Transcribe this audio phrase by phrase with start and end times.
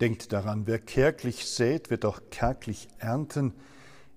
[0.00, 3.52] Denkt daran, wer kärglich sät, wird auch kärglich ernten.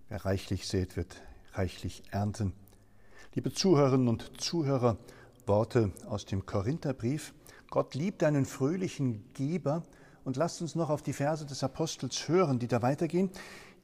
[0.10, 1.22] Wer reichlich sät, wird
[1.54, 2.54] reichlich ernten.
[3.36, 4.98] Liebe Zuhörerinnen und Zuhörer,
[5.46, 7.36] Worte aus dem Korintherbrief.
[7.70, 9.84] Gott liebt einen fröhlichen Geber.
[10.24, 13.30] Und lasst uns noch auf die Verse des Apostels hören, die da weitergehen.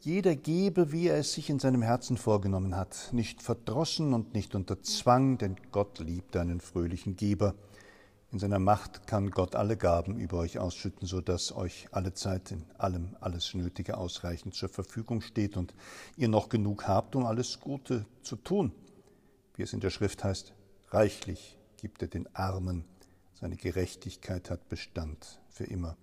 [0.02, 4.54] Jeder gebe, wie er es sich in seinem Herzen vorgenommen hat, nicht verdrossen und nicht
[4.54, 7.54] unter Zwang, denn Gott liebt einen fröhlichen Geber.
[8.34, 12.50] In seiner Macht kann Gott alle Gaben über euch ausschütten, so dass euch alle Zeit
[12.50, 15.76] in allem alles Nötige ausreichend zur Verfügung steht und
[16.18, 18.72] ihr noch genug habt, um alles Gute zu tun.
[19.56, 20.52] Wie es in der Schrift heißt,
[20.90, 22.86] reichlich gibt er den Armen,
[23.36, 25.96] seine Gerechtigkeit hat Bestand für immer.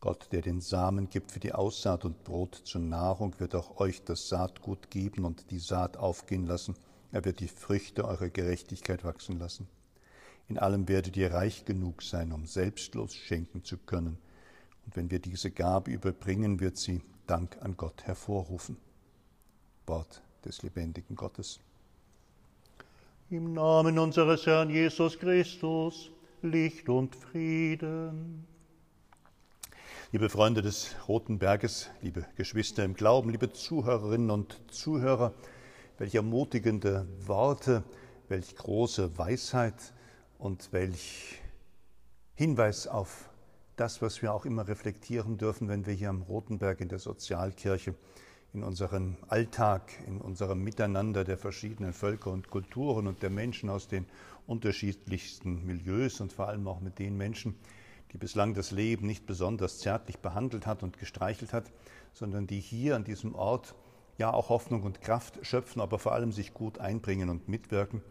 [0.00, 4.02] Gott, der den Samen gibt für die Aussaat und Brot zur Nahrung, wird auch euch
[4.02, 6.74] das Saatgut geben und die Saat aufgehen lassen.
[7.12, 9.68] Er wird die Früchte eurer Gerechtigkeit wachsen lassen.
[10.48, 14.18] In allem werdet ihr reich genug sein, um selbstlos schenken zu können.
[14.84, 18.76] Und wenn wir diese Gabe überbringen, wird sie Dank an Gott hervorrufen.
[19.86, 21.60] Wort des lebendigen Gottes.
[23.30, 26.10] Im Namen unseres Herrn Jesus Christus,
[26.42, 28.46] Licht und Frieden.
[30.12, 35.32] Liebe Freunde des Roten Berges, liebe Geschwister im Glauben, liebe Zuhörerinnen und Zuhörer,
[35.98, 37.82] welch ermutigende Worte,
[38.28, 39.94] welch große Weisheit
[40.44, 41.40] und welch
[42.34, 43.30] Hinweis auf
[43.76, 46.98] das, was wir auch immer reflektieren dürfen, wenn wir hier am Roten Berg in der
[46.98, 47.94] Sozialkirche
[48.52, 53.88] in unserem Alltag, in unserem Miteinander der verschiedenen Völker und Kulturen und der Menschen aus
[53.88, 54.04] den
[54.46, 57.54] unterschiedlichsten Milieus und vor allem auch mit den Menschen,
[58.12, 61.72] die bislang das Leben nicht besonders zärtlich behandelt hat und gestreichelt hat,
[62.12, 63.74] sondern die hier an diesem Ort
[64.18, 68.02] ja auch Hoffnung und Kraft schöpfen, aber vor allem sich gut einbringen und mitwirken,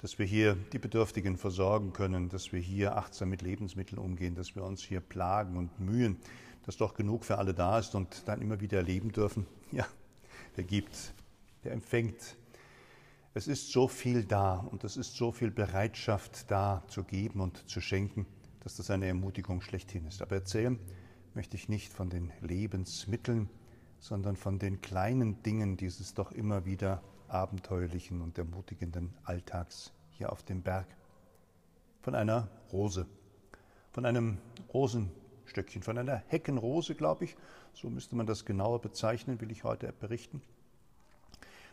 [0.00, 4.54] dass wir hier die Bedürftigen versorgen können, dass wir hier achtsam mit Lebensmitteln umgehen, dass
[4.54, 6.16] wir uns hier plagen und mühen,
[6.64, 9.86] dass doch genug für alle da ist und dann immer wieder erleben dürfen, ja,
[10.56, 11.14] der gibt,
[11.64, 12.36] der empfängt.
[13.34, 17.68] Es ist so viel da und es ist so viel Bereitschaft da zu geben und
[17.68, 18.26] zu schenken
[18.60, 20.22] dass das eine Ermutigung schlechthin ist.
[20.22, 20.78] Aber erzählen
[21.34, 23.48] möchte ich nicht von den Lebensmitteln,
[23.98, 30.42] sondern von den kleinen Dingen dieses doch immer wieder abenteuerlichen und ermutigenden Alltags hier auf
[30.42, 30.86] dem Berg.
[32.02, 33.06] Von einer Rose,
[33.92, 34.38] von einem
[34.72, 37.36] Rosenstöckchen, von einer Heckenrose, glaube ich,
[37.72, 40.42] so müsste man das genauer bezeichnen, will ich heute berichten.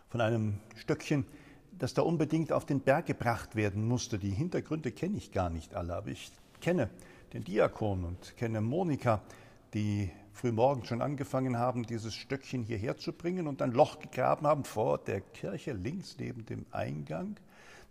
[0.09, 1.25] Von einem Stöckchen,
[1.77, 4.19] das da unbedingt auf den Berg gebracht werden musste.
[4.19, 6.31] Die Hintergründe kenne ich gar nicht alle, aber ich
[6.61, 6.89] kenne
[7.33, 9.21] den Diakon und kenne Monika,
[9.73, 14.63] die frühmorgen schon angefangen haben, dieses Stöckchen hierher zu bringen und ein Loch gegraben haben
[14.63, 17.37] vor der Kirche links neben dem Eingang,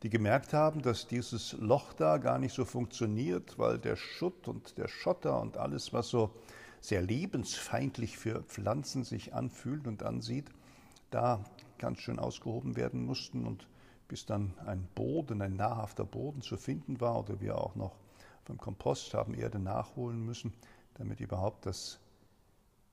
[0.03, 4.79] die gemerkt haben, dass dieses Loch da gar nicht so funktioniert, weil der Schutt und
[4.79, 6.31] der Schotter und alles, was so
[6.81, 10.47] sehr lebensfeindlich für Pflanzen sich anfühlt und ansieht,
[11.11, 11.45] da
[11.79, 13.45] ganz schön ausgehoben werden mussten.
[13.45, 13.67] Und
[14.07, 17.97] bis dann ein Boden, ein nahrhafter Boden zu finden war oder wir auch noch
[18.45, 20.53] vom Kompost haben Erde nachholen müssen,
[20.99, 22.01] damit überhaupt das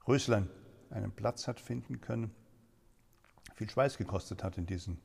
[0.07, 0.49] Röslein
[0.89, 2.33] einen Platz hat finden können.
[3.55, 4.99] Viel Schweiß gekostet hat in diesen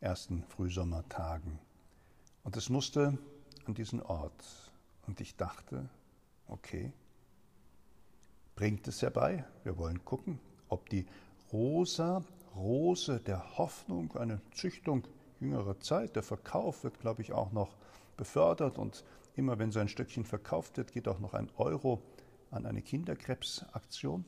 [0.00, 1.58] ersten Frühsommertagen.
[2.42, 3.18] Und es musste
[3.66, 4.72] an diesen Ort.
[5.06, 5.88] Und ich dachte,
[6.48, 6.92] okay,
[8.56, 9.44] bringt es herbei.
[9.62, 11.06] Wir wollen gucken, ob die
[11.52, 12.22] rosa
[12.54, 15.06] Rose der Hoffnung, eine Züchtung
[15.40, 17.76] jüngerer Zeit, der Verkauf wird, glaube ich, auch noch
[18.16, 19.04] befördert und
[19.36, 22.00] Immer wenn so ein Stückchen verkauft wird, geht auch noch ein Euro
[22.54, 24.24] an eine Kinderkrebsaktion.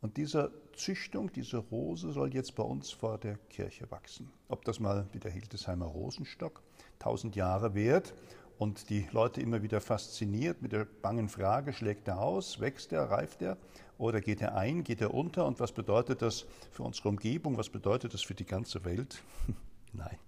[0.00, 4.30] Und diese Züchtung, diese Rose soll jetzt bei uns vor der Kirche wachsen.
[4.48, 6.62] Ob das mal wie der Hildesheimer Rosenstock
[6.98, 8.14] tausend Jahre währt
[8.58, 13.10] und die Leute immer wieder fasziniert mit der bangen Frage, schlägt er aus, wächst er,
[13.10, 13.56] reift er
[13.98, 17.68] oder geht er ein, geht er unter und was bedeutet das für unsere Umgebung, was
[17.68, 19.22] bedeutet das für die ganze Welt?
[19.92, 20.18] Nein.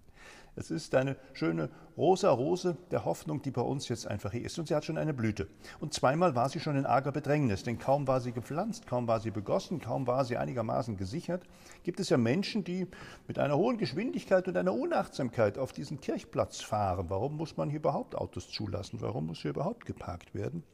[0.56, 4.59] Es ist eine schöne rosa Rose der Hoffnung, die bei uns jetzt einfach hier ist.
[4.59, 5.49] Und sie hat schon eine Blüte.
[5.78, 9.21] Und zweimal war sie schon in arger Bedrängnis, denn kaum war sie gepflanzt, kaum war
[9.21, 11.45] sie begossen, kaum war sie einigermaßen gesichert,
[11.83, 12.86] gibt es ja Menschen, die
[13.28, 17.07] mit einer hohen Geschwindigkeit und einer Unachtsamkeit auf diesen Kirchplatz fahren.
[17.09, 19.01] Warum muss man hier überhaupt Autos zulassen?
[19.01, 20.65] Warum muss hier überhaupt geparkt werden?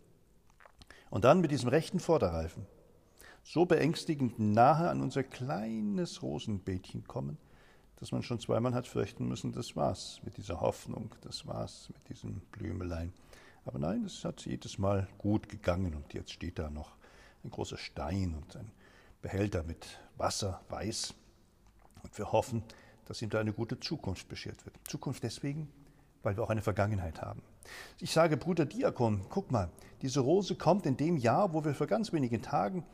[1.10, 2.66] Und dann mit diesem rechten Vorderreifen
[3.42, 7.38] so beängstigend nahe an unser kleines Rosenbeetchen kommen,
[7.96, 12.08] dass man schon zweimal hat fürchten müssen, das war's mit dieser Hoffnung, das war's mit
[12.08, 13.12] diesem Blümelein.
[13.64, 16.96] Aber nein, es hat jedes Mal gut gegangen und jetzt steht da noch
[17.43, 18.70] ein großer Stein und ein
[19.22, 21.14] Behälter mit Wasser, weiß.
[22.02, 22.62] Und wir hoffen,
[23.06, 24.76] dass ihm da eine gute Zukunft beschert wird.
[24.87, 25.69] Zukunft deswegen,
[26.22, 27.42] weil wir auch eine Vergangenheit haben.
[28.00, 29.70] Ich sage, Bruder Diakon, guck mal,
[30.02, 32.84] diese Rose kommt in dem Jahr, wo wir vor ganz wenigen Tagen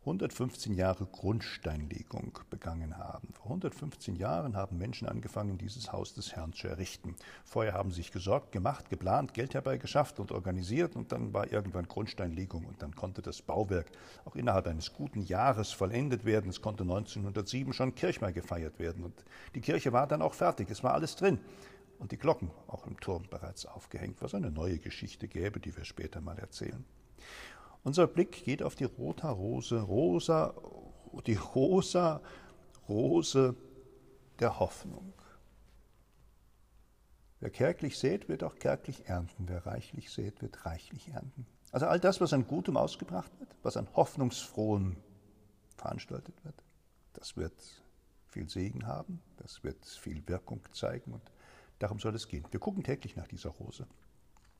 [0.00, 3.15] 115 Jahre Grundsteinlegung begangen haben.
[3.46, 7.14] Vor 115 Jahren haben Menschen angefangen, dieses Haus des Herrn zu errichten.
[7.44, 11.86] Vorher haben sie sich gesorgt, gemacht, geplant, Geld herbeigeschafft und organisiert und dann war irgendwann
[11.86, 13.86] Grundsteinlegung und dann konnte das Bauwerk
[14.24, 16.50] auch innerhalb eines guten Jahres vollendet werden.
[16.50, 20.68] Es konnte 1907 schon Kirchweih gefeiert werden und die Kirche war dann auch fertig.
[20.68, 21.38] Es war alles drin
[22.00, 25.84] und die Glocken auch im Turm bereits aufgehängt, was eine neue Geschichte gäbe, die wir
[25.84, 26.84] später mal erzählen.
[27.84, 30.52] Unser Blick geht auf die rosa Rose, rosa,
[31.24, 32.20] die rosa
[32.88, 33.54] Rose
[34.38, 35.12] der Hoffnung.
[37.40, 39.48] Wer kärglich sät, wird auch kärglich ernten.
[39.48, 41.46] Wer reichlich sät, wird reichlich ernten.
[41.70, 44.96] Also all das, was an Gutem ausgebracht wird, was an Hoffnungsfrohen
[45.76, 46.54] veranstaltet wird,
[47.12, 47.54] das wird
[48.28, 51.22] viel Segen haben, das wird viel Wirkung zeigen und
[51.78, 52.44] darum soll es gehen.
[52.50, 53.86] Wir gucken täglich nach dieser Rose.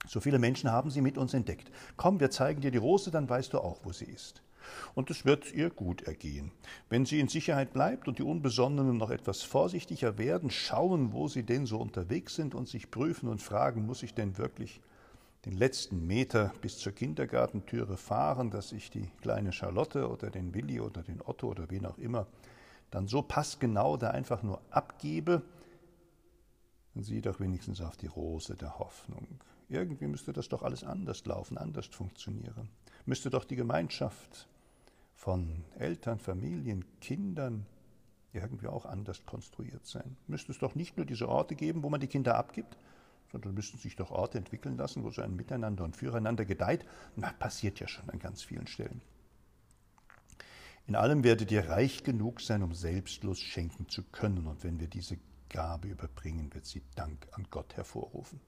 [0.07, 1.71] So viele Menschen haben sie mit uns entdeckt.
[1.97, 4.43] Komm, wir zeigen dir die Rose, dann weißt du auch, wo sie ist.
[4.95, 6.53] Und es wird ihr gut ergehen.
[6.89, 11.43] Wenn sie in Sicherheit bleibt und die Unbesonnenen noch etwas vorsichtiger werden, schauen, wo sie
[11.43, 14.81] denn so unterwegs sind und sich prüfen und fragen, muss ich denn wirklich
[15.45, 20.81] den letzten Meter bis zur Kindergartentüre fahren, dass ich die kleine Charlotte oder den Willi
[20.81, 22.27] oder den Otto oder wen auch immer
[22.91, 25.43] dann so passgenau da einfach nur abgebe,
[26.95, 29.27] dann sieh doch wenigstens auf die Rose der Hoffnung.
[29.69, 32.69] Irgendwie müsste das doch alles anders laufen, anders funktionieren.
[33.05, 34.49] Müsste doch die Gemeinschaft
[35.17, 37.67] von Eltern, Familien, Kindern
[38.33, 40.17] irgendwie auch anders konstruiert sein.
[40.29, 42.77] Müsste es doch nicht nur diese Orte geben, wo man die Kinder abgibt,
[43.33, 46.87] sondern müssten sich doch Orte entwickeln lassen, wo so ein Miteinander und Füreinander gedeiht.
[47.17, 49.01] Na, passiert ja schon an ganz vielen Stellen.
[50.87, 54.47] In allem werdet ihr reich genug sein, um selbstlos schenken zu können.
[54.47, 55.19] Und wenn wir diese
[55.49, 58.41] Gabe überbringen, wird sie Dank an Gott hervorrufen.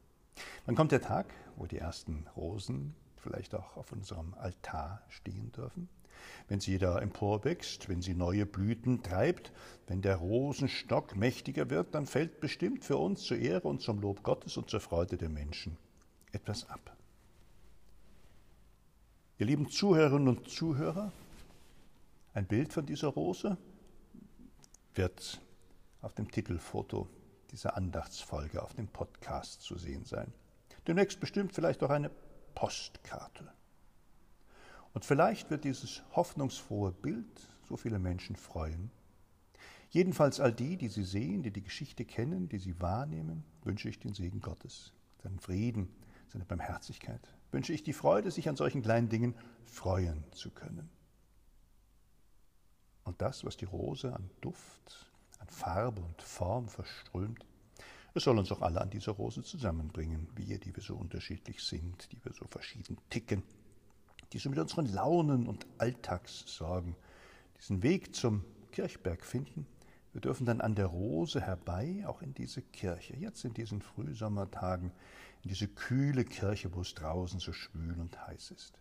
[0.67, 5.89] Dann kommt der Tag, wo die ersten Rosen vielleicht auch auf unserem Altar stehen dürfen.
[6.49, 9.53] Wenn sie da emporwächst, wenn sie neue Blüten treibt,
[9.87, 14.23] wenn der Rosenstock mächtiger wird, dann fällt bestimmt für uns zur Ehre und zum Lob
[14.23, 15.77] Gottes und zur Freude der Menschen
[16.33, 16.97] etwas ab.
[19.39, 21.13] Ihr lieben Zuhörerinnen und Zuhörer,
[22.35, 23.57] ein Bild von dieser Rose
[24.95, 25.41] wird
[26.03, 27.09] auf dem Titelfoto
[27.51, 30.33] dieser Andachtsfolge auf dem Podcast zu sehen sein.
[30.87, 32.11] Demnächst bestimmt vielleicht auch eine
[32.55, 33.53] Postkarte.
[34.95, 37.27] Und vielleicht wird dieses hoffnungsfrohe Bild
[37.69, 38.91] so viele Menschen freuen.
[39.91, 43.99] Jedenfalls all die, die sie sehen, die die Geschichte kennen, die sie wahrnehmen, wünsche ich
[43.99, 44.93] den Segen Gottes,
[45.23, 45.89] seinen Frieden,
[46.29, 47.21] seine Barmherzigkeit.
[47.53, 50.91] Wünsche ich die Freude, sich an solchen kleinen Dingen freuen zu können.
[53.05, 57.47] Und das, was die Rose an Duft, an Farbe und Form verströmt.
[58.15, 62.11] Es soll uns auch alle an dieser Rose zusammenbringen, wir, die wir so unterschiedlich sind,
[62.13, 63.43] die wir so verschieden ticken,
[64.33, 66.95] die so mit unseren Launen und Alltagssorgen
[67.59, 69.67] diesen Weg zum Kirchberg finden.
[70.13, 74.93] Wir dürfen dann an der Rose herbei, auch in diese Kirche, jetzt in diesen Frühsommertagen,
[75.43, 78.79] in diese kühle Kirche, wo es draußen so schwül und heiß ist.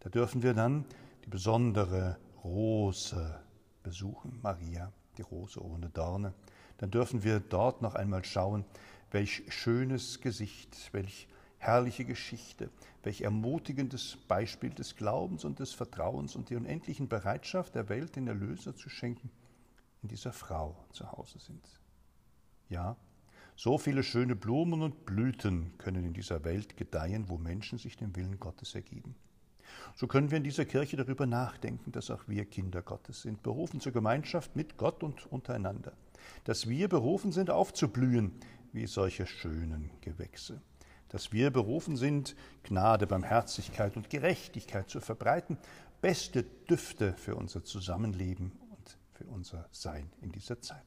[0.00, 0.84] Da dürfen wir dann
[1.24, 3.40] die besondere Rose
[3.82, 6.34] besuchen, Maria die Rose ohne Dorne,
[6.78, 8.64] dann dürfen wir dort noch einmal schauen,
[9.10, 12.70] welch schönes Gesicht, welch herrliche Geschichte,
[13.02, 18.28] welch ermutigendes Beispiel des Glaubens und des Vertrauens und die unendlichen Bereitschaft der Welt den
[18.28, 19.30] Erlöser zu schenken,
[20.02, 21.64] in dieser Frau zu Hause sind.
[22.68, 22.96] Ja,
[23.54, 28.14] so viele schöne Blumen und Blüten können in dieser Welt gedeihen, wo Menschen sich dem
[28.14, 29.14] Willen Gottes ergeben.
[29.94, 33.80] So können wir in dieser Kirche darüber nachdenken, dass auch wir Kinder Gottes sind, berufen
[33.80, 35.92] zur Gemeinschaft mit Gott und untereinander,
[36.44, 38.32] dass wir berufen sind, aufzublühen
[38.72, 40.60] wie solche schönen Gewächse,
[41.08, 45.58] dass wir berufen sind, Gnade, Barmherzigkeit und Gerechtigkeit zu verbreiten,
[46.00, 50.84] beste Düfte für unser Zusammenleben und für unser Sein in dieser Zeit.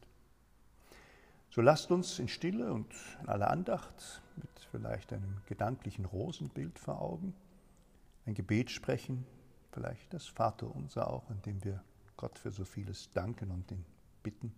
[1.50, 7.02] So lasst uns in Stille und in aller Andacht mit vielleicht einem gedanklichen Rosenbild vor
[7.02, 7.34] Augen
[8.26, 9.26] ein Gebet sprechen,
[9.72, 11.84] vielleicht das Vaterunser auch, in dem wir
[12.18, 13.84] Gott für so vieles danken und ihn
[14.22, 14.54] bitten.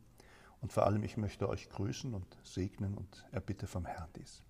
[0.61, 4.43] Und vor allem, ich möchte euch grüßen und segnen und erbitte vom Herrn dies.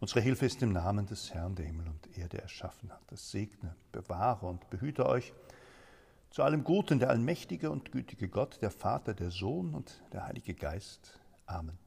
[0.00, 3.02] Unsere Hilfe ist im Namen des Herrn, der Himmel und Erde erschaffen hat.
[3.08, 5.32] Das segne, bewahre und behüte euch
[6.30, 10.54] zu allem Guten, der allmächtige und gütige Gott, der Vater, der Sohn und der Heilige
[10.54, 11.18] Geist.
[11.46, 11.78] Amen.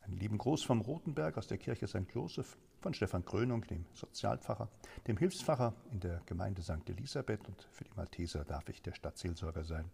[0.00, 2.10] Einen lieben Gruß vom Rotenberg aus der Kirche St.
[2.14, 4.68] Joseph von Stefan Krönung, dem Sozialpfarrer,
[5.06, 6.88] dem Hilfspfarrer in der Gemeinde St.
[6.88, 9.90] Elisabeth und für die Malteser darf ich der Stadtseelsorger sein.